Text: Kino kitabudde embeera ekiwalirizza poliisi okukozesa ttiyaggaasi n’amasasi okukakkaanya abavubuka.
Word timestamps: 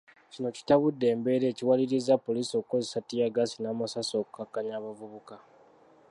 Kino 0.31 0.49
kitabudde 0.57 1.05
embeera 1.13 1.45
ekiwalirizza 1.49 2.13
poliisi 2.25 2.53
okukozesa 2.55 2.97
ttiyaggaasi 3.03 3.57
n’amasasi 3.61 4.13
okukakkaanya 4.21 4.73
abavubuka. 4.79 5.35